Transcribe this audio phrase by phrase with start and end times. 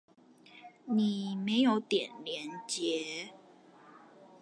[0.87, 3.33] 你沒有點連結